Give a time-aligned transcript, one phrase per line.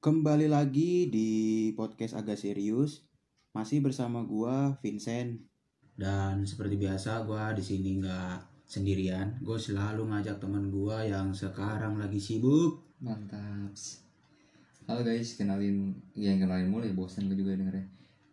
[0.00, 1.28] Kembali lagi di
[1.76, 3.04] podcast agak serius.
[3.52, 5.44] Masih bersama gua Vincent.
[5.92, 9.36] Dan seperti biasa gue di sini nggak sendirian.
[9.44, 12.80] Gue selalu ngajak teman gue yang sekarang lagi sibuk.
[13.04, 13.76] Mantap.
[14.88, 17.84] Halo guys, kenalin yang kenalin mulai bosan gue juga dengernya.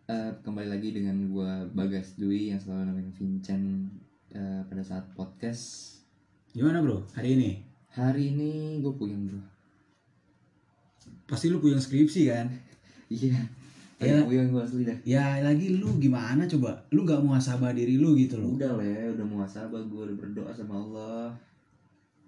[0.08, 3.92] Eh, kembali lagi dengan gue Bagas Dwi yang selalu namain Vincent
[4.32, 6.00] eh, pada saat podcast.
[6.56, 7.60] Gimana bro hari ini?
[7.92, 9.57] Hari ini gue puyeng bro.
[11.28, 12.48] Pasti lu punya skripsi kan?
[13.12, 13.36] Iya.
[14.00, 14.24] Iya.
[14.24, 14.30] Iya.
[14.30, 14.98] Puyeng gue asli dah.
[15.04, 16.78] Ya lagi lu gimana coba?
[16.94, 18.56] Lu nggak muhasabah diri lu gitu loh.
[18.56, 21.34] Udah lah ya, udah muasabah gue udah berdoa sama Allah.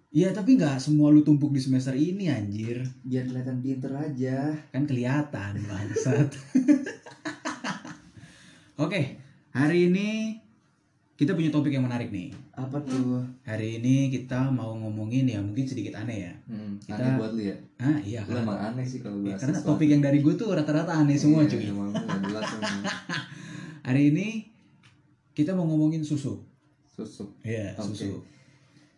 [0.09, 2.81] Iya tapi nggak semua lu tumpuk di semester ini anjir.
[3.05, 4.49] Biar kelihatan pinter aja.
[4.73, 6.33] Kan kelihatan bangsat.
[8.83, 9.21] Oke,
[9.53, 10.41] hari ini
[11.19, 12.31] kita punya topik yang menarik nih.
[12.53, 13.19] Apa tuh?
[13.43, 16.33] Hari ini kita mau ngomongin ya mungkin sedikit aneh ya.
[16.47, 17.55] Hmm, Kita- aneh buat lu ya.
[17.75, 19.75] Ah iya Lu karena, emang aneh sih kalau ya, karena sesuatu.
[19.75, 21.63] topik yang dari gue tuh rata-rata aneh semua Iya, cuy.
[21.67, 22.47] Emang lu nggak jelas.
[23.87, 24.27] Hari ini
[25.33, 26.39] kita mau ngomongin susu.
[26.89, 27.35] Susuk.
[27.43, 27.99] Iya, Oke.
[27.99, 28.23] susu.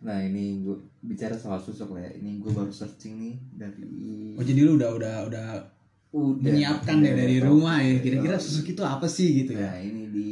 [0.02, 2.12] Nah ini gue bicara soal susuk lah ya.
[2.16, 3.90] Ini gue baru searching nih dari.
[4.38, 5.46] Oh jadi lu udah udah udah
[6.12, 7.98] Udah, menyiapkan udah, deh dari rumah ya.
[7.98, 9.82] Kira-kira susuk itu apa sih gitu Nah ya?
[9.82, 10.30] ini di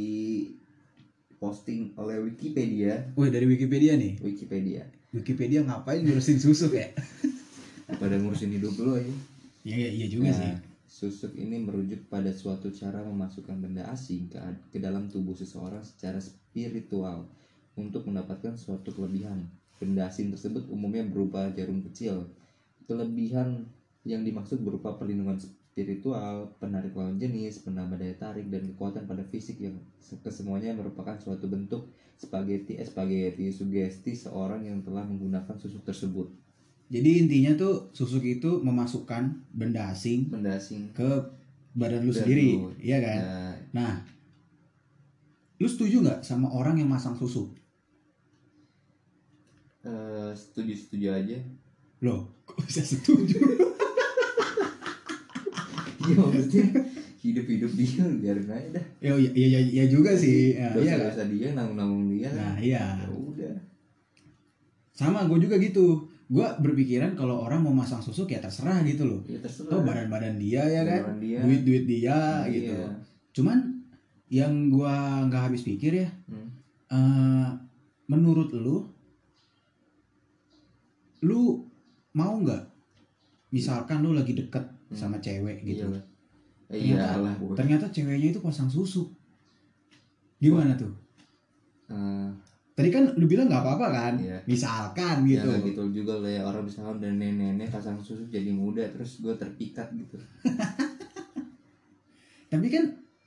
[1.40, 3.10] posting oleh Wikipedia.
[3.16, 4.20] Wih dari Wikipedia nih.
[4.20, 4.84] Wikipedia.
[5.10, 6.92] Wikipedia ngapain ngurusin susuk ya?
[8.00, 9.08] Pada ngurusin hidup lo ya.
[9.64, 10.46] Iya iya, iya juga sih.
[10.52, 14.38] Nah, susuk ini merujuk pada suatu cara memasukkan benda asing ke,
[14.72, 17.28] ke dalam tubuh seseorang secara spiritual
[17.76, 19.48] untuk mendapatkan suatu kelebihan.
[19.80, 22.28] Benda asing tersebut umumnya berupa jarum kecil.
[22.84, 23.64] Kelebihan
[24.04, 29.62] yang dimaksud berupa perlindungan spiritual, penarik lawan jenis, penambah daya tarik, dan kekuatan pada fisik
[29.62, 31.86] yang se- kesemuanya merupakan suatu bentuk
[32.18, 36.26] spaghetti eh, spaghetti sugesti seorang yang telah menggunakan susuk tersebut.
[36.90, 41.06] Jadi intinya tuh susuk itu memasukkan benda asing Benda asing ke
[41.70, 42.74] badan lu sendiri, lu.
[42.82, 43.18] iya kan?
[43.22, 43.94] Nah, Nah,
[45.56, 47.54] lu setuju nggak sama orang yang masang susuk?
[49.80, 51.38] eh, setuju-setuju aja.
[52.02, 53.38] Loh, kok bisa setuju?
[56.00, 56.64] Iya maksudnya
[57.20, 58.84] hidup-hidup dia biarin aja dah.
[58.98, 60.56] ya iya iya iya juga sih.
[60.56, 61.12] Ya, iya kan?
[61.12, 62.28] Dosa-dosa dia nanggung-nanggung dia.
[62.32, 62.84] Nah, iya.
[62.96, 63.54] Ya udah.
[64.90, 66.08] Sama gue juga gitu.
[66.26, 69.20] Gue berpikiran kalau orang mau masang susuk ya terserah gitu loh.
[69.26, 69.68] Ya terserah.
[69.68, 71.38] Tuh badan-badan dia ya kan, Badan dia.
[71.42, 72.48] duit-duit dia Iya.
[72.48, 72.74] gitu.
[73.36, 73.58] Cuman
[74.30, 76.48] yang gua nggak habis pikir ya, Hmm.
[76.88, 77.48] eh,
[78.06, 78.86] menurut lu,
[81.20, 81.66] lu
[82.12, 82.62] mau nggak?
[83.50, 84.98] Misalkan lu lagi deket Hmm.
[84.98, 86.02] sama cewek gitu, Iya lah.
[86.66, 87.54] Eh, Ternyata- iyalah gue.
[87.54, 89.06] ternyata ceweknya itu pasang susuk,
[90.36, 90.90] gimana tuh?
[91.86, 92.28] Eh,
[92.70, 94.14] Tadi kan lu bilang nggak apa-apa kan?
[94.16, 94.40] Iya.
[94.48, 95.46] Misalkan ya gitu.
[95.52, 99.34] nggak gitu juga lah ya orang misalkan udah nenek-nenek pasang susu jadi muda terus gue
[99.36, 100.16] terpikat gitu.
[102.50, 102.84] Tapi kan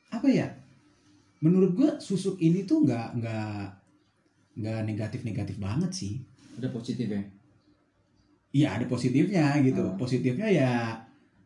[0.09, 0.47] apa ya?
[1.39, 3.61] Menurut gua susuk ini tuh nggak nggak
[4.57, 6.13] nggak negatif-negatif banget sih.
[6.57, 7.21] Ada positif ya.
[8.53, 9.83] Iya ada positifnya gitu.
[9.85, 9.93] Oh.
[9.93, 10.71] Positifnya ya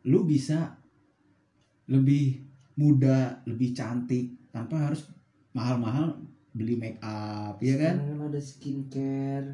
[0.08, 0.80] lu bisa
[1.84, 2.40] lebih
[2.80, 5.04] muda, lebih cantik tanpa harus
[5.52, 6.16] mahal-mahal
[6.56, 7.94] beli make up, ya kan?
[8.00, 9.48] Sekarang ada skincare.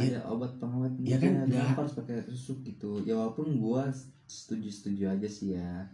[0.00, 0.16] Ya.
[0.16, 3.04] Ada obat pengawet Ya kan, kenapa harus pakai susuk gitu.
[3.04, 3.82] Ya walaupun gue
[4.24, 5.84] setuju-setuju aja sih ya.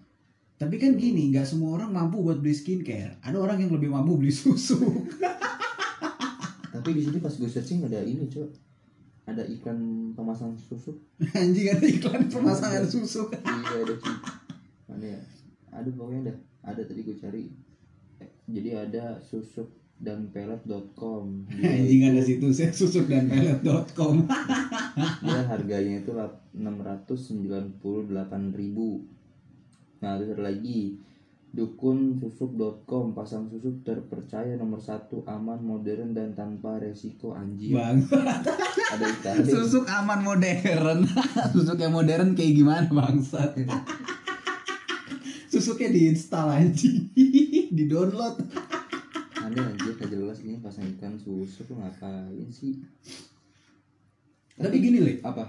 [0.56, 3.18] Tapi kan gini, nggak semua orang mampu buat beli skincare.
[3.20, 4.78] Ada orang yang lebih mampu beli susu.
[6.70, 8.65] Tapi di sini pas gue searching ada ini cok,
[9.26, 9.78] ada iklan
[10.14, 10.94] pemasang susu.
[11.38, 13.26] Anjing ada iklan pemasangan susu.
[13.34, 14.16] iya ada sih.
[14.86, 15.20] Mana ya?
[15.74, 16.34] Ada pokoknya ada.
[16.62, 17.44] Ada tadi gue cari.
[18.22, 19.66] Eh, Jadi ada susuk
[19.98, 21.46] dan pelet.com.
[21.74, 24.30] Anjing ada situsnya susuk dan pelet.com.
[25.26, 27.82] Dia harganya itu lap- 698.000.
[29.96, 31.00] Nah, terus ada lagi
[31.56, 38.04] dukunsusuk.com pasang susuk terpercaya nomor satu aman modern dan tanpa resiko anjir Bang,
[38.92, 41.08] ada iklan susuk aman modern.
[41.56, 43.56] susuk yang modern kayak gimana bangsat?
[45.48, 47.08] Susuknya diinstal anjing.
[47.76, 48.36] Di-download.
[49.40, 52.76] ada anjir gak jelas nih pasang iklan susuk ngapain sih
[54.56, 55.24] Tapi gini, Le.
[55.24, 55.44] apa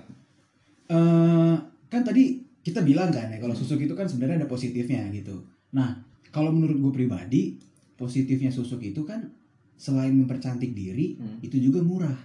[0.88, 1.56] eh
[1.88, 5.57] kan tadi kita bilang kan ya kalau susuk itu kan sebenarnya ada positifnya gitu.
[5.70, 6.00] Nah,
[6.30, 7.42] kalau menurut gue pribadi,
[7.94, 9.26] positifnya susuk itu kan
[9.74, 11.38] selain mempercantik diri, Hmm.
[11.40, 12.18] itu juga murah.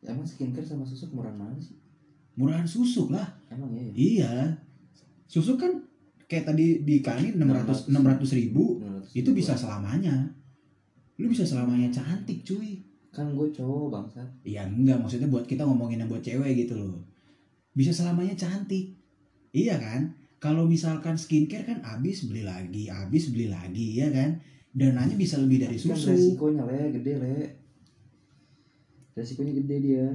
[0.00, 1.76] emang skincare sama susuk murah mana sih
[2.32, 3.28] Murahan susuk lah.
[3.50, 4.32] emang ya Iya.
[5.26, 5.84] Susuk kan
[6.24, 10.32] kayak tadi di Kani 600 600 ribu 600 itu bisa selamanya.
[11.18, 12.80] Lu bisa selamanya cantik cuy.
[13.08, 17.02] kan gue cowok bangsat Iya enggak maksudnya buat kita ngomongin yang buat cewek gitu loh.
[17.74, 18.94] Bisa selamanya cantik.
[19.50, 20.14] Iya kan?
[20.38, 24.38] Kalau misalkan skincare kan habis beli lagi, habis beli lagi ya kan?
[24.70, 26.14] Dananya bisa lebih dari Kan susu.
[26.14, 27.34] resikonya le gede le
[29.18, 30.06] resikonya gede dia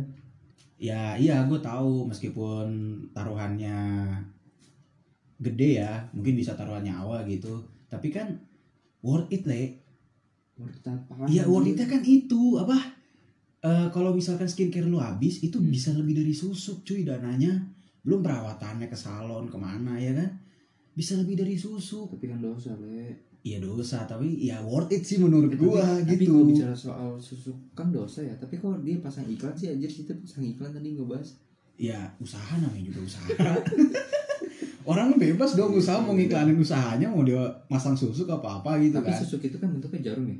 [0.79, 2.67] Ya iya gue tahu meskipun
[3.11, 3.75] taruhannya
[5.39, 7.59] gede ya, mungkin bisa taruhan nyawa gitu.
[7.87, 8.31] Tapi kan
[9.03, 9.79] worth it le.
[10.55, 12.77] worth it apaan Iya worth it kan itu apa?
[13.63, 15.71] Eh, kalau misalkan skincare lu habis itu Hmm.
[15.71, 17.63] bisa lebih dari susuk cuy dananya.
[18.03, 20.29] Belum perawatannya ke salon ke mana ya kan?
[20.91, 22.11] Bisa lebih dari susuk.
[22.11, 26.03] tapi kan dosa le Iya dosa tapi ya worth it sih menurut Eh, gua tapi,
[26.05, 26.31] tapi gitu.
[26.31, 30.15] kalau bicara soal susu kan dosa ya tapi kok dia pasang iklan sih anjir kita
[30.15, 31.27] pasang iklan tadi ngebahas
[31.75, 33.27] Ya usaha namanya juga usaha.
[34.83, 39.09] Orang bebas dong usaha mau ngiklanin usahanya mau dia masang susuk apa apa gitu tapi
[39.09, 39.19] kan.
[39.19, 40.37] susu itu kan bentuknya jarum ya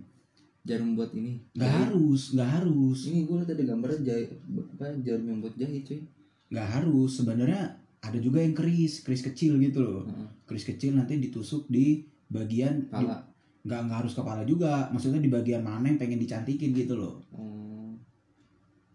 [0.63, 5.25] jarum buat ini Nggak harus, nggak harus, ini gue liat ada gambarnya jahit apa jarum
[5.25, 6.00] yang buat jahit cuy
[6.54, 7.18] nggak harus.
[7.18, 7.62] Sebenarnya
[8.00, 10.06] ada juga yang keris, keris kecil gitu loh.
[10.06, 10.30] Heeh.
[10.46, 13.26] Keris kecil nanti ditusuk di bagian di- pala
[13.64, 14.88] nggak nggak harus kepala juga.
[14.88, 17.18] Maksudnya di bagian mana yang pengen dicantikin gitu loh.
[17.34, 17.98] Oh.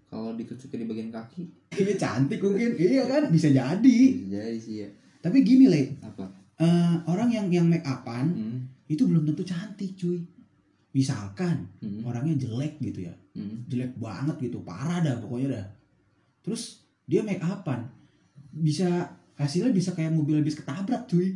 [0.09, 1.45] kalau ditusuknya di bagian kaki
[1.85, 3.99] Ini cantik mungkin, iya kan bisa jadi.
[4.17, 4.89] bisa jadi sih ya
[5.21, 6.25] Tapi gini le, apa
[6.57, 8.59] eh, orang yang yang make upan hmm.
[8.89, 10.25] itu belum tentu cantik cuy.
[10.91, 12.01] Misalkan Hmm.
[12.03, 13.69] orangnya jelek gitu ya, Hmm.
[13.69, 15.67] jelek banget gitu, parah dah pokoknya dah.
[16.41, 17.89] Terus dia make upan,
[18.53, 18.87] bisa
[19.35, 21.35] hasilnya bisa kayak mobil habis ketabrak cuy,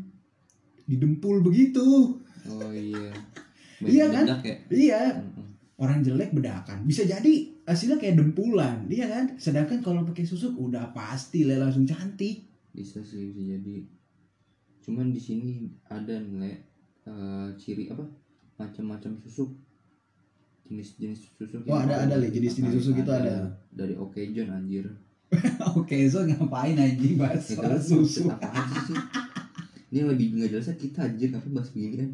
[0.85, 2.15] didempul begitu.
[2.45, 3.09] oh iya.
[3.83, 4.25] Iya kan?
[4.39, 4.55] ya?
[4.71, 5.01] Iya,
[5.75, 7.33] orang jelek bedakan, bisa jadi
[7.65, 9.35] hasilnya kayak dempulan, iya kan?
[9.35, 12.47] Sedangkan kalau pakai susuk udah pasti lah langsung cantik.
[12.71, 13.83] bisa sih bisa jadi.
[14.81, 15.53] Cuman di sini
[15.85, 16.55] ada nih
[17.03, 18.07] eh, ciri apa?
[18.55, 19.51] Macam-macam susuk
[20.63, 22.17] jenis-jenis susuk Oh, ada- ada.
[22.23, 23.51] Jenis-jenis susuk itu ada.
[23.69, 24.87] dari Okejon anjir
[25.75, 28.29] Oke, so ngapain anjing bahas soal kan susu?
[28.29, 28.97] apa aja sih?
[29.89, 32.11] Ini yang lebih nggak jelasnya kita anjir ngapain bahas beginian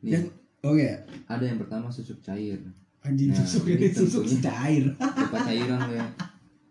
[0.00, 0.30] nih Yang-
[0.60, 0.90] Oke,
[1.24, 2.58] ada yang pertama susuk cair.
[3.00, 4.90] Anjing Nah, susuk ini susuk cair.
[4.90, 6.02] berupa cairan ya.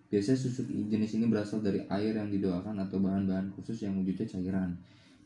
[0.08, 4.76] Biasanya susuk jenis ini berasal dari air yang didoakan atau bahan-bahan khusus yang wujudnya cairan.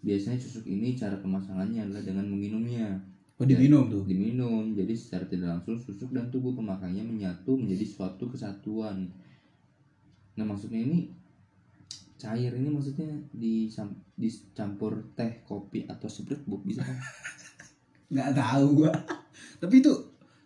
[0.01, 3.01] Biasanya susuk ini cara pemasangannya adalah dengan meminumnya.
[3.37, 4.05] Oh, diminum tuh.
[4.05, 9.09] diminum jadi secara tidak langsung susuk dan tubuh pemakainya menyatu menjadi suatu kesatuan
[10.41, 11.13] nah maksudnya ini
[12.17, 13.05] cair ini maksudnya
[14.17, 16.97] dicampur teh kopi atau sprite bu bisa kan
[18.11, 18.91] Nggak tahu gua.
[19.63, 19.91] Tapi itu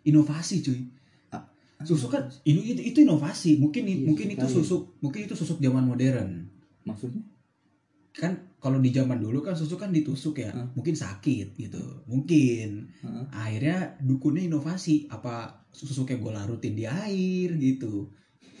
[0.06, 0.80] inovasi cuy.
[1.84, 3.60] Susuk kan ini itu, itu inovasi.
[3.60, 6.48] Mungkin Iya, mungkin itu susuk, mungkin itu susuk zaman modern.
[6.86, 7.20] maksudnya
[8.16, 10.54] Kan kalau di zaman dulu kan susuk kan ditusuk ya.
[10.56, 10.64] Hah?
[10.72, 11.84] Mungkin sakit gitu.
[12.08, 12.88] Mungkin.
[13.04, 13.24] Heeh.
[13.28, 18.08] Akhirnya dukunnya inovasi apa susuknya gue larutin di air gitu.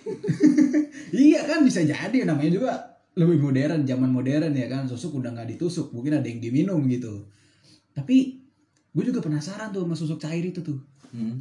[1.26, 2.72] iya kan bisa jadi namanya juga
[3.16, 4.84] lebih modern zaman modern ya kan.
[4.84, 7.24] Susuk udah nggak ditusuk mungkin ada yang diminum gitu.
[7.92, 8.38] Tapi
[8.92, 10.78] gue juga penasaran tuh sama susuk cair itu tuh.
[11.06, 11.38] Hmm.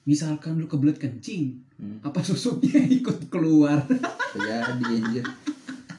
[0.00, 1.96] misalkan lu kebelet kencing Hmm.
[2.00, 3.80] apa susuknya ikut keluar?
[4.36, 5.24] Jadi anjir.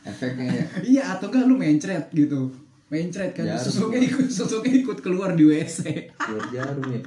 [0.02, 0.66] Efeknya ya.
[0.82, 2.50] Iya atau enggak lu mencret gitu.
[2.90, 3.62] Mencret kan Jarum.
[3.62, 5.82] susuknya ikut susuknya ikut keluar di wc
[6.18, 7.02] keluar jarum ya.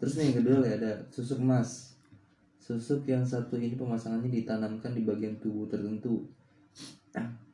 [0.00, 1.89] Terus nih yang kedua ya ada susuk emas
[2.70, 6.22] susuk yang satu ini pemasangannya ditanamkan di bagian tubuh tertentu.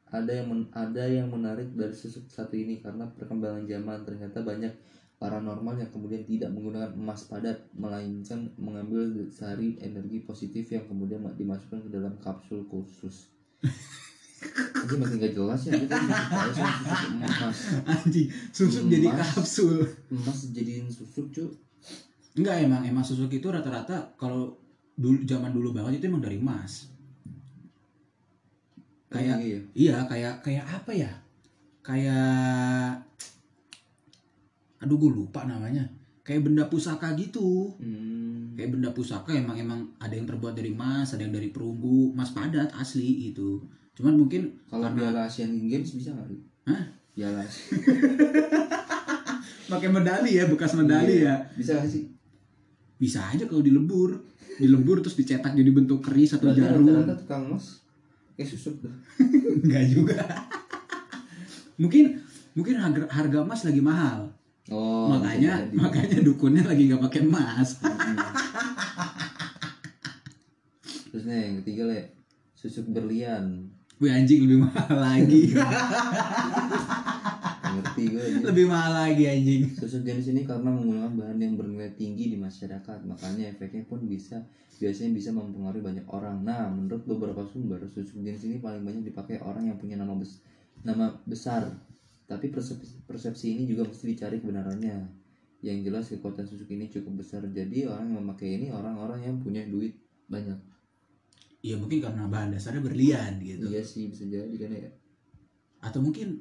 [0.06, 4.70] Ada yang men- ada yang menarik dari susuk satu ini karena perkembangan zaman ternyata banyak
[5.16, 11.32] paranormal yang kemudian tidak menggunakan emas padat melainkan mengambil sari energi positif yang kemudian ma-
[11.32, 13.32] dimasukkan ke dalam kapsul khusus
[14.86, 17.58] Ini makin gak jelas ya kita susuk emas.
[17.88, 19.32] Anjing susuk jadi Emas.
[19.32, 19.80] kapsul.
[20.12, 21.48] Emas jadiin susuk cuy
[22.36, 24.52] Enggak emang emang susuk itu rata-rata kalau
[24.96, 26.88] dulu zaman dulu banget itu emang dari emas.
[29.12, 29.60] Kayak iya.
[29.76, 31.12] iya kayak kayak apa ya?
[31.84, 33.04] Kayak
[34.82, 35.84] aduh gue lupa namanya.
[36.26, 37.76] Kayak benda pusaka gitu.
[37.78, 38.56] Hmm.
[38.58, 42.34] Kayak benda pusaka emang emang ada yang terbuat dari emas, ada yang dari perunggu, emas
[42.34, 43.62] padat asli gitu.
[43.94, 46.28] Cuman mungkin Kalau karena piala Asian Games bisa nggak?
[46.66, 46.82] Hah?
[47.16, 47.40] Piala
[49.66, 51.26] pakai medali ya, bekas medali Iya.
[51.26, 51.34] ya.
[51.58, 52.04] Bisa nggak sih?
[52.96, 54.16] Bisa aja kalau dilebur.
[54.56, 56.84] Dilebur terus dicetak jadi bentuk keris atau Berarti jarum.
[56.88, 57.66] rata-rata tukang emas
[58.36, 58.92] kayak susuk tuh.
[59.64, 60.16] Enggak juga.
[61.76, 64.32] mungkin mungkin harga, harga emas lagi mahal.
[64.66, 65.06] Oh.
[65.06, 67.78] makanya makanya dukunnya lagi nggak pakai emas.
[71.06, 72.00] Terus nih yang ketiga le
[72.52, 73.70] susuk berlian.
[73.96, 75.54] Wih anjing lebih mahal lagi.
[77.74, 78.22] Ngerti gue.
[78.22, 78.38] aja.
[78.46, 79.62] lebih mahal lagi anjing.
[79.74, 84.46] Susuk jenis ini karena menggunakan bahan yang bernilai tinggi di masyarakat, makanya efeknya pun bisa
[84.76, 86.44] biasanya bisa mempengaruhi banyak orang.
[86.44, 90.38] Nah, menurut beberapa sumber, susuk jenis ini paling banyak dipakai orang yang punya nama bes
[90.86, 91.66] nama besar
[92.26, 94.96] tapi persepsi, persepsi ini juga mesti dicari kebenarannya
[95.62, 99.62] yang jelas kekuatan susuk ini cukup besar jadi orang yang memakai ini orang-orang yang punya
[99.66, 99.94] duit
[100.30, 100.58] banyak
[101.64, 103.66] Iya mungkin karena bahan dasarnya berlian gitu.
[103.66, 104.90] iya sih bisa jadi kan ya
[105.82, 106.38] Atau mungkin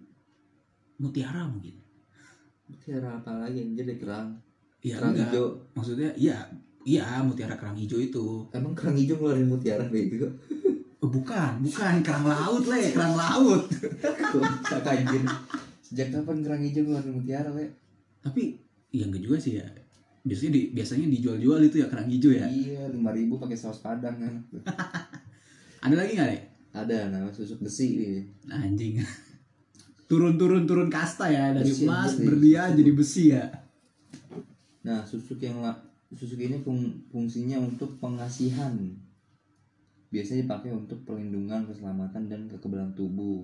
[0.98, 1.76] mutiara mungkin.
[2.66, 4.34] mutiara apa lagi anjir kerang
[4.80, 5.30] Iya kerang enggak.
[5.30, 6.38] hijau Maksudnya iya
[6.84, 8.26] iya mutiara kerang hijau itu.
[8.50, 10.28] emang kerang hijau ngeluarin mutiara kayak gitu
[10.98, 13.62] Oh, bukan, bukan kerang laut le, kerang laut.
[14.66, 15.22] kok anjir
[15.80, 17.66] sejak kapan kerang hijau ngeluarin mutiara we
[18.20, 18.58] Tapi
[18.90, 19.66] iya enggak juga sih ya.
[20.22, 22.46] Biasanya di, biasanya dijual-jual itu ya kerang hijau ya.
[22.46, 24.34] iya lima ribu pakai saus padang kan
[25.86, 26.40] Ada lagi nggak le?
[26.74, 28.98] ada nama susuk besi nih Anjing.
[30.06, 32.30] Turun-turun turun kasta ya dari Besi emas deh.
[32.30, 33.46] berlian jadi besi ya.
[34.86, 35.58] Nah, susuk yang
[36.14, 38.78] susuk ini fung- fungsinya untuk pengasihan.
[40.14, 43.44] Biasanya dipakai untuk perlindungan, keselamatan dan kekebalan tubuh.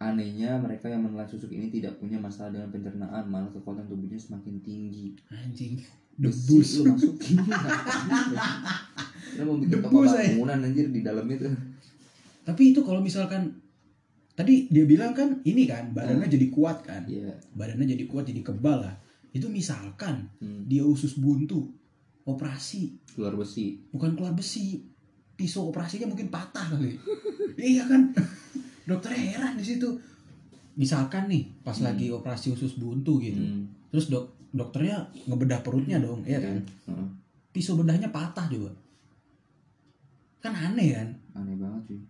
[0.00, 4.58] Anehnya, mereka yang menelan susuk ini tidak punya masalah dengan pencernaan, malah kekuatan tubuhnya semakin
[4.58, 5.14] tinggi.
[5.30, 5.78] Anjing.
[6.12, 6.70] Besi Debus.
[6.80, 7.36] lu masukin.
[9.32, 10.28] Lu mau bikin toko Debus, eh.
[10.34, 11.46] bangunan anjir di dalam itu.
[12.42, 13.61] Tapi itu kalau misalkan
[14.32, 17.04] tadi dia bilang kan ini kan badannya jadi kuat kan.
[17.04, 17.32] Iya.
[17.52, 18.94] Badannya jadi kuat jadi kebal lah.
[19.30, 21.68] Itu misalkan Hmm, dia usus buntu
[22.22, 23.82] operasi keluar besi.
[23.90, 24.78] bukan keluar besi
[25.32, 26.94] pisau operasinya mungkin patah kali
[27.58, 28.14] iya kan
[28.88, 29.90] dokter heran di situ
[30.72, 31.90] misalkan nih pas Hmm.
[31.90, 37.06] lagi operasi usus buntu gitu Hmm, terus dok dokternya ngebedah perutnya dong ya kan Heeh.
[37.50, 38.70] pisau bedahnya patah juga
[40.38, 42.00] kan aneh kan Aneh banget sih.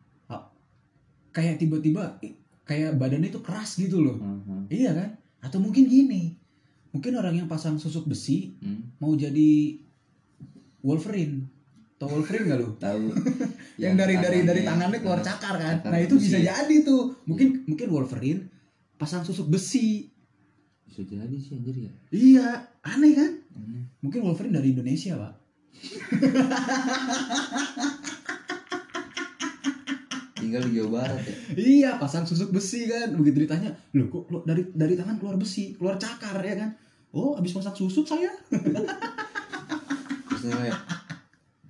[1.32, 2.20] Kayak tiba-tiba
[2.62, 4.20] kayak badannya itu keras gitu loh.
[4.20, 4.84] Heeh.
[4.84, 5.16] iya kan?
[5.42, 6.38] Atau mungkin gini
[6.92, 9.80] mungkin orang yang pasang susuk besi Hmm, mau jadi
[10.84, 11.48] Wolverine.
[11.96, 12.76] Tau Wolverine gak lu?
[12.84, 13.04] Tahu.
[13.82, 15.00] yang dari dari dari tangannya.
[15.00, 15.76] keluar cakar kan?
[15.88, 17.16] Nah itu bisa jadi tuh.
[17.26, 18.46] Mungkin mungkin Wolverine
[19.00, 20.12] pasang susuk besi.
[20.86, 21.92] Bisa jadi sih anjir ya.
[22.12, 22.48] iya
[22.84, 23.32] aneh kan?
[23.56, 23.88] Aneh.
[24.04, 25.32] mungkin Wolverine dari Indonesia pak
[30.52, 31.34] Tinggal di Jawa Barat ya.
[31.56, 35.72] iya pasang susuk besi kan begitu ditanya loh kok lo- dari dari tangan keluar besi
[35.72, 36.76] keluar cakar ya kan
[37.10, 38.28] oh habis pasang susuk saya
[40.28, 40.76] Terus nih, Le, eh,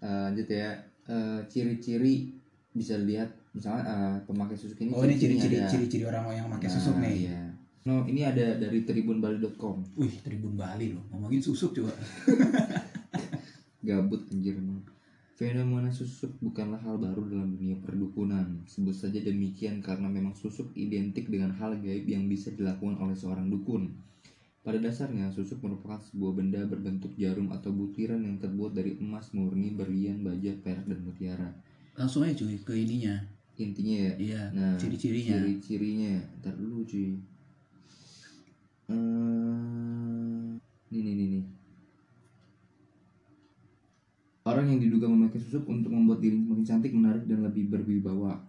[0.01, 0.71] lanjut ya.
[1.05, 2.35] Eh, ciri-ciri
[2.71, 6.75] bisa lihat misalnya eh, pemakai susuk ini oh ini ciri-ciri ciri-ciri orang yang pakai Nah,
[6.75, 7.39] susuk nih Iya.
[7.83, 9.83] No, ini ada dari tribunbali.com.
[9.97, 11.95] wih Tribun Bali loh ngomongin susuk coba
[13.81, 14.79] Gabut anjir emang.
[15.33, 18.61] Fenomena susuk bukanlah hal baru dalam dunia perdukunan.
[18.69, 23.49] Sebut saja demikian karena memang susuk identik dengan hal gaib yang bisa dilakukan oleh seorang
[23.49, 23.97] dukun.
[24.63, 29.75] Pada dasarnya, susuk merupakan sebuah benda berbentuk jarum atau butiran yang terbuat dari emas murni,
[29.75, 31.51] berlian, baja, perak, dan mutiara.
[31.93, 33.21] langsung aja cuy ke ininya
[33.61, 36.15] Intinya ya, iya Nah, ciri-cirinya ciri-cirinya.
[36.41, 37.21] Ntar dulu cuy.
[38.89, 40.57] Hmm,
[40.89, 41.45] nih nih nih nih.
[44.43, 48.43] Orang yang diduga memakai susuk untuk membuat diri semakin cantik, menarik dan lebih berwibawa.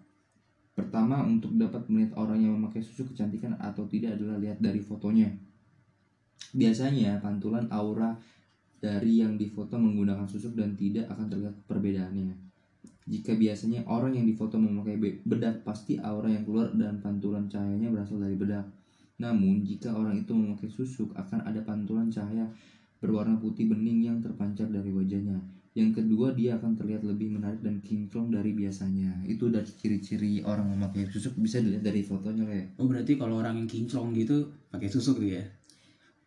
[0.73, 5.29] Pertama, untuk dapat melihat orang yang memakai susuk kecantikan atau tidak adalah lihat dari fotonya.
[6.53, 8.17] Biasanya pantulan aura
[8.81, 12.33] dari yang difoto menggunakan susuk dan tidak akan terlihat perbedaannya.
[13.05, 17.93] Jika biasanya orang yang difoto memakai be- bedak, pasti aura yang keluar dan pantulan cahayanya
[17.93, 18.65] berasal dari bedak.
[19.21, 22.49] Namun, jika orang itu memakai susuk, akan ada pantulan cahaya
[22.97, 25.62] berwarna putih bening yang terpancar dari wajahnya.
[25.73, 29.25] Yang kedua, dia akan terlihat lebih menarik dan kinclong dari biasanya.
[29.25, 32.77] Itu dari ciri-ciri orang memakai susuk bisa dilihat dari fotonya, Le.
[32.77, 35.41] oh berarti kalau orang yang kinclong gitu pakai susuk tuh ya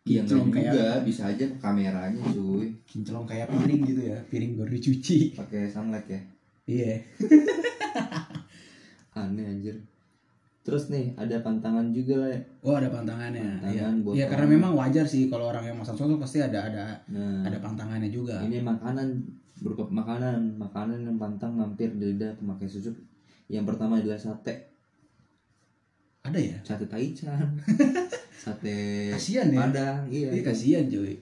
[0.07, 2.71] Iya, Kinclong enggak kayak juga, bisa aja kameranya, cuy.
[2.87, 6.21] kinclong kayak piring gitu ya piring baru dicuci Pakai sunlight ya.
[6.67, 6.93] iya
[9.19, 9.75] Aneh anjir.
[10.67, 12.43] Terus nih, ada pantangan juga, Le.
[12.59, 13.63] oh ada pantangannya.
[13.63, 14.03] Pantangan Iya.
[14.03, 17.47] buat Iya, karena memang wajar sih kalau orang yang masang susuk pasti ada ada Nah,
[17.47, 18.43] ada pantangannya juga.
[18.43, 19.07] Ini makanan
[19.63, 22.99] berupa makanan, makanan yang pantang mampir di lidah pemakai susuk.
[23.47, 24.67] Yang pertama adalah sate,
[26.27, 26.59] ada ya?
[26.67, 27.47] Sate taichan,
[28.43, 29.63] sate kasian ya.
[29.63, 30.35] Padang, iya.
[30.35, 31.15] Iya kasihan cuy.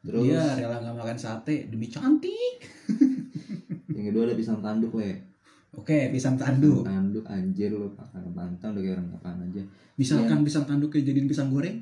[0.00, 0.24] Terus?
[0.24, 2.64] Dia rela nggak makan sate demi cantik.
[3.92, 5.25] Yang kedua ada pisang tanduk le.
[5.76, 9.62] Oke pisang tanduk Pisang tanduk anjir lu makan pantang udah kayak orang apaan aja.
[9.94, 10.44] misalkan Iya.
[10.44, 11.78] pisang tanduk kayak jadiin pisang goreng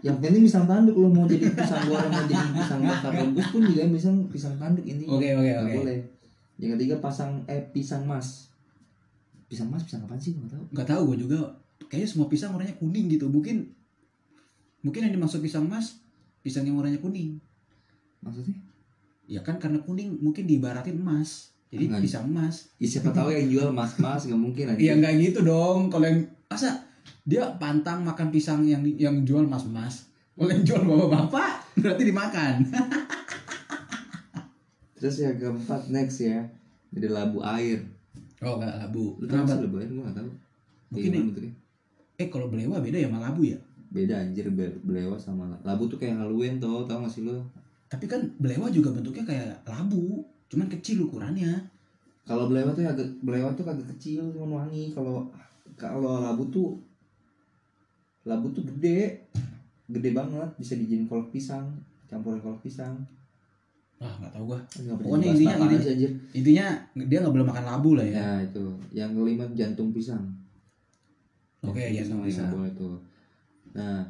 [0.00, 3.62] Yang penting pisang tanduk lu mau jadi pisang goreng mau jadi pisang bakar rebus pun
[3.62, 5.04] juga pisang pisang tanduk ini.
[5.04, 5.98] oke oke Nggak oke boleh.
[6.56, 8.48] Yang ketiga pasang eh pisang mas.
[9.44, 10.32] Pisang mas pisang apa sih?
[10.34, 10.64] Gak tahu.
[10.70, 11.38] nggak tahu gue juga
[11.82, 13.76] kayaknya semua pisang warnanya kuning gitu mungkin
[14.80, 16.00] mungkin yang dimaksud pisang mas
[16.40, 17.36] pisang yang warnanya kuning
[18.20, 18.56] Maksudnya?
[19.26, 22.00] ya kan karena kuning mungkin diibaratin emas jadi Nggak.
[22.02, 24.76] pisang emas Ya, siapa tahu yang jual mas-mas nggak mungkin aja.
[24.76, 25.86] Iya nggak gitu dong.
[25.86, 26.82] Kalau yang masa
[27.22, 30.06] dia pantang makan pisang yang yang jual mas-mas.
[30.34, 32.54] Kalau yang jual bapak-bapak berarti dimakan.
[34.98, 36.44] Terus yang keempat next ya.
[36.90, 37.78] Ada labu air.
[38.42, 39.16] Oh nggak labu.
[39.16, 40.30] Lu tahu labu air gua nggak tahu.
[40.90, 41.52] Mungkin gimana bentuknya?
[42.18, 43.58] Eh kalau belewa beda ya sama labu ya.
[43.90, 47.38] Beda anjir be- belewa sama la- labu tuh kayak Halloween tuh, tau gak sih lu?
[47.90, 51.54] Tapi kan belewa juga bentuknya kayak labu, cuman kecil ukurannya.
[52.26, 54.90] Kalau belewa tuh agak belewa tuh agak kecil cuma wangi.
[54.90, 55.30] Kalau
[55.74, 56.74] kalau labu tuh
[58.26, 59.30] labu tuh gede.
[59.90, 61.66] Gede banget, bisa dijadiin kolak pisang,
[62.06, 62.94] campurin kolak pisang.
[63.98, 64.58] Wah nggak tahu gua.
[64.78, 66.10] Nggak Pokoknya bahas intinya- intinya- anjir.
[66.30, 68.14] Intinya dia nggak boleh makan labu lah ya.
[68.22, 68.64] Ya itu.
[68.94, 70.22] Yang kelima jantung pisang.
[71.66, 72.42] Oke ya sama nggak bisa.
[72.54, 72.96] boleh tuh.
[73.74, 74.00] Nah,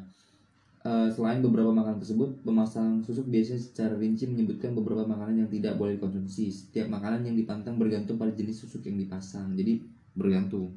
[0.89, 5.73] eh, selain beberapa makanan tersebut, pemasangan susuk biasanya secara rinci menyebutkan beberapa makanan yang tidak
[5.79, 6.49] boleh dikonsumsi.
[6.49, 9.53] Setiap makanan yang dipantang bergantung pada jenis susuk yang dipasang.
[9.59, 9.81] Jadi
[10.17, 10.73] bergantung,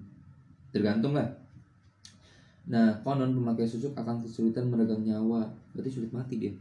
[0.74, 1.28] tergantung lah.
[2.64, 5.48] Nah, konon pemakai susuk akan kesulitan meregang nyawa.
[5.76, 6.52] Berarti sulit mati dia.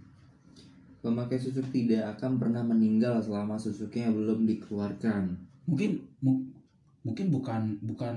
[1.03, 5.35] Pemakai susuk tidak akan pernah meninggal selama susuknya belum dikeluarkan.
[5.67, 6.47] Mungkin mu-
[7.03, 8.15] mungkin bukan bukan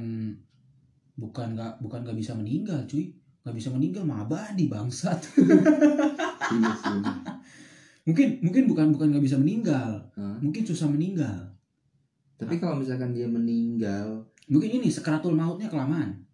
[1.19, 3.11] bukan nggak bukan nggak bisa meninggal cuy.
[3.47, 5.23] Nggak bisa meninggal mah abadi bangsat.
[5.39, 5.55] Iya
[6.75, 7.15] bener.
[8.07, 10.03] mungkin mungkin bukan bukan nggak bisa meninggal.
[10.19, 10.43] Hah?
[10.43, 11.55] Mungkin susah meninggal.
[12.37, 16.27] Tapi kalau misalkan dia meninggal, Mungkin ini sekaratul mautnya kelamaan.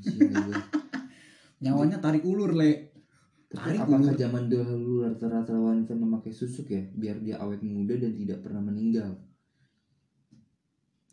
[0.00, 0.30] gue.
[1.62, 2.90] Nyawanya tarik ulur, Le.
[3.50, 4.18] Tapi Tarik apakah ulur.
[4.18, 9.10] zaman dahulu rata-rata wanita memakai susuk ya biar dia awet muda dan tidak pernah meninggal?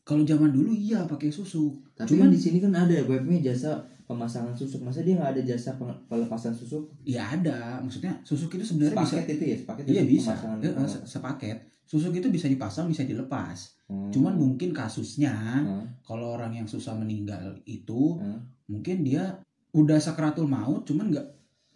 [0.01, 1.75] Kalau zaman dulu iya pakai susu.
[1.93, 4.79] Tapi Cuman- kan di sini kan ada webnya jasa pemasangan susuk.
[4.81, 5.75] Masa dia nggak ada jasa
[6.07, 6.87] pelepasan susuk?
[7.03, 10.33] Ya ada, maksudnya susuk itu sebenarnya bisa itu ya, sepaket Iya itu bisa.
[10.63, 10.73] Eh,
[11.03, 11.57] sepaket.
[11.83, 13.75] Susuk itu bisa dipasang, bisa dilepas.
[13.87, 14.11] Hmm.
[14.11, 15.83] Cuman mungkin kasusnya Hmm.
[16.01, 18.47] kalau orang yang susah meninggal itu Hmm.
[18.65, 21.27] mungkin dia udah sakratul maut, cuman nggak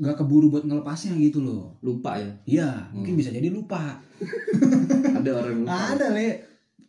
[0.02, 1.78] nggak keburu buat ngelepasnya gitu loh.
[1.80, 2.32] lupa ya.
[2.48, 3.22] Iya, mungkin Hmm.
[3.22, 4.00] bisa jadi lupa.
[5.20, 5.76] ada orang lupa.
[5.94, 6.30] Ada le.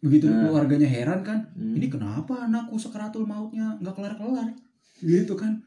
[0.03, 0.49] Begitu Nah.
[0.49, 1.77] keluarganya heran kan, Hmm.
[1.77, 4.49] ini kenapa anakku sakratul mautnya nggak kelar kelar?
[5.03, 5.63] Gitu kan?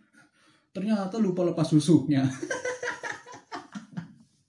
[0.76, 2.28] Ternyata lupa lepas susuknya.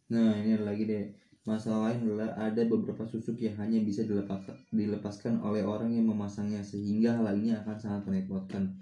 [0.07, 1.05] Nah ini lagi deh
[1.47, 6.63] Masalah lain adalah ada beberapa susuk yang hanya bisa dilepas, dilepaskan oleh orang yang memasangnya
[6.63, 8.75] Sehingga hal ini akan sangat merepotkan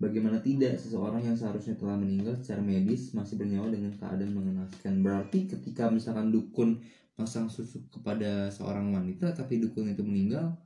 [0.00, 5.48] Bagaimana tidak seseorang yang seharusnya telah meninggal secara medis masih bernyawa dengan keadaan mengenaskan Berarti
[5.48, 6.80] ketika misalkan dukun
[7.12, 10.56] pasang susuk kepada seorang wanita tapi dukun itu meninggal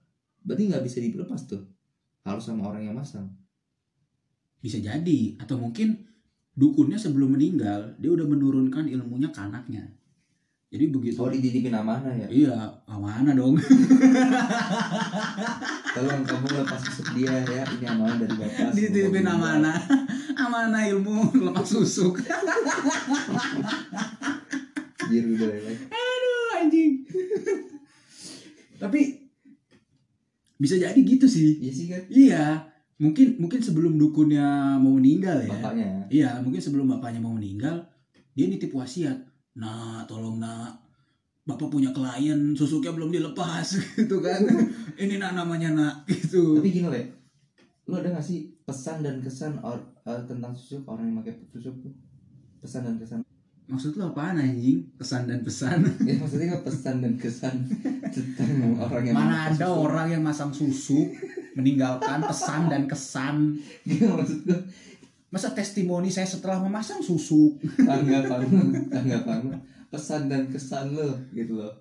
[0.46, 1.66] Berarti nggak bisa dilepas tuh
[2.22, 3.30] Harus sama orang yang masang
[4.66, 5.94] Bisa jadi atau mungkin
[6.58, 9.86] dukunnya sebelum meninggal dia udah menurunkan ilmunya ke anaknya.
[10.66, 12.58] Jadi begitu Oh dititipin amanah ya Iya,
[12.90, 13.54] amanah dong.
[15.94, 19.78] Tolong kamu lepas susuk dia ya Ini amanah dari bapak Dititipin amanah.
[20.42, 22.18] Amanah ilmu lepas susuk.
[25.06, 27.06] Jir udah lele Aduh, anjing.
[28.82, 29.00] Tapi
[30.58, 31.62] bisa jadi gitu sih.
[31.62, 32.44] Iya sih kan Iya,
[32.96, 35.52] mungkin mungkin sebelum dukunnya mau meninggal ya.
[35.52, 37.82] Bapaknya Iya, mungkin sebelum bapaknya mau meninggal,
[38.32, 39.16] dia nitip wasiat.
[39.56, 40.80] Nah, tolong nak,
[41.44, 43.66] bapak punya klien, susuknya belum dilepas,
[43.98, 44.40] gitu kan.
[45.02, 46.60] Ini nak namanya nak, gitu.
[46.60, 47.02] Tapi gini le
[47.86, 51.70] Lu ada gak sih pesan dan kesan or, eh, tentang susuk Orang yang pakai susuk
[51.86, 51.94] tuh
[52.58, 53.22] Pesan dan kesan
[53.70, 54.90] Maksud lu apaan anjing?
[54.98, 55.86] Kesan dan pesan.
[56.08, 57.62] Ya maksudnya pesan dan kesan
[58.10, 59.86] Tentang orang yang Mana ada susuk.
[59.86, 61.14] orang yang masang susuk
[61.56, 63.56] meninggalkan pesan dan kesan.
[63.88, 64.60] Gak maksud gue
[65.26, 67.58] Masa testimoni saya setelah memasang susuk?
[67.82, 68.46] Tanggapan
[68.86, 69.58] Tanggapan
[69.90, 71.72] Pesan dan kesan lo Gitu loh.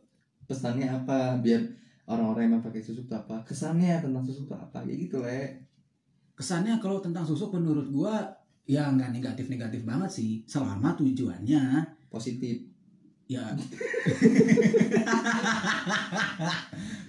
[0.49, 1.37] Pesannya apa?
[1.43, 1.61] Biar
[2.09, 3.45] orang-orang yang pakai susuk tuh apa?
[3.45, 4.81] Kesannya tentang susuk tuh apa?
[4.81, 5.61] Kayak gitu le.
[6.35, 8.27] Kesannya kalau tentang susuk menurut gua
[8.65, 10.41] ya nggak negatif-negatif banget sih.
[10.45, 11.85] Selama tujuannya.
[12.09, 12.61] Positif.
[13.25, 13.41] Ya.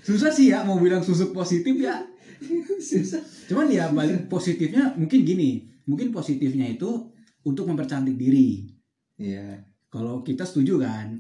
[0.07, 2.00] Susah sih ya mau bilang susuk positif ya
[2.81, 3.22] Susah.
[3.49, 6.90] Cuman ya balik positifnya mungkin gini mungkin positifnya itu
[7.46, 8.66] untuk mempercantik diri.
[9.16, 9.62] Iya.
[9.88, 11.14] Kalau kita setuju kan?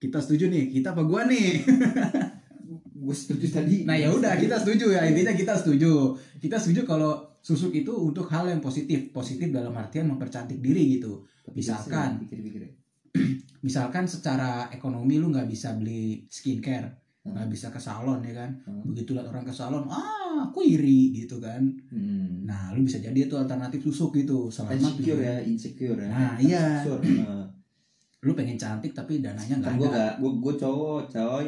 [0.00, 1.48] Kita setuju nih kita apa gua nih?
[2.98, 3.86] Gue setuju tadi.
[3.86, 5.06] Nah ya udah kita setuju ya.
[5.06, 6.18] Intinya kita setuju.
[6.42, 9.14] Kita setuju kalau susuk itu untuk hal yang positif.
[9.14, 11.24] Positif dalam artian mempercantik diri gitu.
[11.54, 12.18] Misalkan.
[13.66, 18.50] Misalkan secara ekonomi lu nggak bisa beli skincare nggak bisa ke salon ya kan?
[18.64, 18.82] Hmm.
[18.88, 21.60] begitu lihat orang ke salon ah aku iri gitu kan.
[21.90, 22.46] Hmm.
[22.46, 26.08] nah lu bisa jadi itu alternatif susuk gitu selama insecure ya insecure ya.
[26.08, 26.64] Nah, iya.
[26.84, 27.44] Nah,
[28.26, 29.98] lu pengen cantik tapi dananya nggak kan gue ada.
[29.98, 31.46] gak gue gue cowok coy.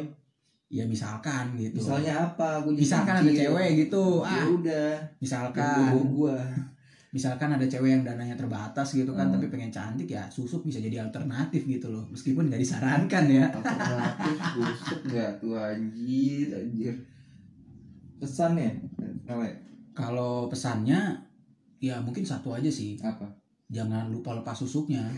[0.71, 1.83] Ya misalkan gitu.
[1.83, 2.63] Misalnya apa?
[2.63, 4.23] Jadi misalkan ada cewek gitu.
[4.23, 4.91] Ya ah udah.
[5.19, 5.91] misalkan.
[5.91, 6.37] Gua gua
[7.11, 9.35] misalkan ada cewek yang dananya terbatas gitu kan Hmm.
[9.35, 12.07] tapi pengen cantik ya susuk bisa jadi alternatif gitu loh.
[12.07, 13.45] Meskipun nggak disarankan ya.
[13.51, 16.95] Alternatif busuk nggak tuh anjir anjir.
[18.15, 18.79] Pesannya
[19.91, 21.19] kalau pesannya
[21.83, 22.95] ya mungkin satu aja sih.
[23.03, 23.27] Apa?
[23.67, 25.03] Jangan lupa lepas susuknya.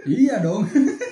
[0.00, 0.64] Iya dong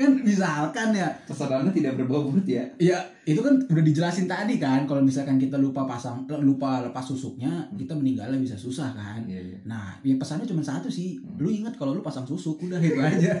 [0.00, 1.08] kan misalkan ya.
[1.28, 2.64] Pesanannya tidak berbobot ya?
[2.80, 7.68] Ya itu kan udah dijelasin tadi kan kalau misalkan kita lupa pasang lupa lepas susuknya
[7.76, 9.20] kita meninggalnya bisa susah kan.
[9.28, 9.58] Iya iya.
[9.68, 11.36] Nah ya pesannya cuma satu sih Hmm.
[11.36, 13.36] lu ingat kalau lu pasang susuk udah itu aja.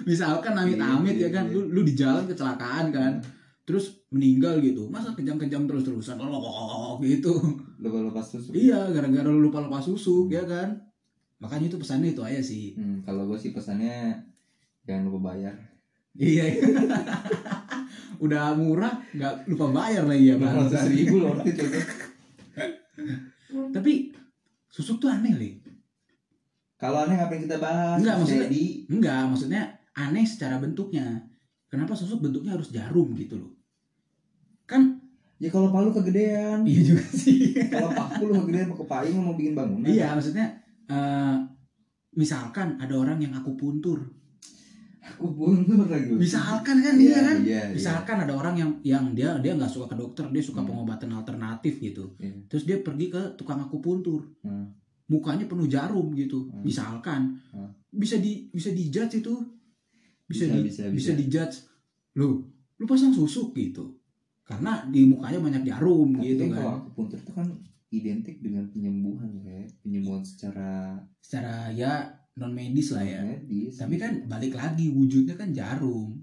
[0.00, 1.54] Misalkan amit-amit Iya, ya kan iya.
[1.54, 3.12] lu lu di jalan kecelakaan kan
[3.64, 4.88] terus meninggal gitu.
[4.90, 7.32] Masa kejam-kejam terus-terusan lolok gitu.
[7.80, 10.76] Lupa lepas tusuk iya gara-gara lu lupa lepas susuk ya kan
[11.40, 12.76] makanya itu pesannya itu aja sih.
[12.76, 14.12] Hmm, kalau gue sih pesannya
[14.84, 15.56] jangan lupa bayar.
[16.12, 16.44] Iya.
[18.24, 20.52] Udah murah nggak lupa bayar lagi ya bang.
[20.54, 21.64] Ratus ribu loh itu
[23.70, 24.12] tapi
[24.68, 25.50] susuk tuh aneh li.
[26.76, 27.98] Kalau aneh ngapain kita bahas?
[28.00, 29.62] Enggak, maksudnya- jadi enggak maksudnya
[29.94, 31.24] aneh secara bentuknya.
[31.66, 33.52] Kenapa susuk bentuknya harus jarum gitu loh?
[34.66, 35.00] Kan
[35.40, 36.62] ya kalau palu kegedean.
[36.62, 37.56] Iya juga sih.
[37.72, 39.88] Kalau paku lu kegedean mau kepaing mau bikin bangunan.
[39.88, 40.59] Iya maksudnya
[40.90, 41.36] eh,
[42.12, 44.02] misalkan ada orang yang aku puntur
[45.00, 49.56] aku buntur lagi misalkan kan iya kan iya, misalkan ada orang yang yang dia dia
[49.56, 50.68] nggak suka ke dokter dia suka Hmm.
[50.68, 52.36] pengobatan alternatif gitu Iya.
[52.46, 54.70] terus dia pergi ke tukang akupuntur Hmm.
[55.06, 56.62] mukanya penuh jarum gitu Hmm.
[56.62, 57.70] misalkan Hmm.
[57.90, 59.34] bisa di bisa dijudge itu
[60.26, 61.12] bisa Bisa, di, bisa, bisa, bisa.
[61.16, 61.56] dijudge
[62.14, 62.44] lu
[62.76, 63.90] lu pasang susuk gitu
[64.44, 67.46] karena di mukanya banyak jarum Tapi gitu kan kalau kan aku puntur itu kan
[67.90, 69.66] identik dengan penyembuhan ya.
[69.80, 73.20] Penyembuhan secara secara ya non medis lah ya.
[73.20, 76.18] Medis tapi kan balik lagi wujudnya kan jarum.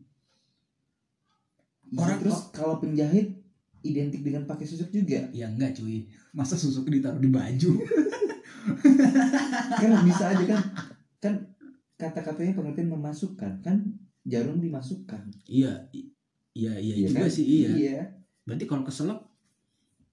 [1.88, 3.32] Iya, orang- terus kalau penjahit
[3.82, 5.28] identik dengan pakai susuk juga?
[5.32, 6.04] Ya enggak cuy.
[6.32, 7.72] Masa susuk ditaruh di baju?
[9.72, 10.62] Kan bisa aja kan.
[11.18, 11.34] Kan
[11.96, 13.64] kata-katanya pengertian memasukkan.
[13.64, 13.78] Kan
[14.24, 15.32] jarum dimasukkan.
[15.48, 15.88] Iya
[16.52, 17.32] iya iya Iya juga kan?
[17.32, 17.70] sih iya.
[17.72, 18.00] Iya.
[18.44, 19.20] Berarti kalau keselak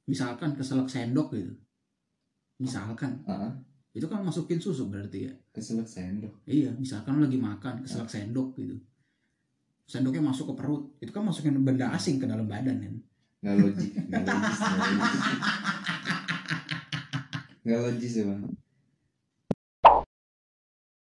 [0.09, 1.55] misalkan keselak sendok gitu.
[2.61, 3.21] Misalkan.
[3.27, 3.53] Heeh.
[3.95, 5.33] itu kan masukin susuk berarti ya?
[5.55, 6.35] Keselak sendok.
[6.51, 8.75] Iya, misalkan lagi makan keselak sendok gitu.
[9.87, 12.95] Sendoknya masuk ke perut, itu kan masukin benda asing ke dalam badan kan.
[13.45, 14.61] nggak logik nggak logis.
[17.61, 18.43] Nggak logis ya bang